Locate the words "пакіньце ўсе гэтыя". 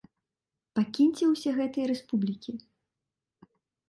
0.77-1.85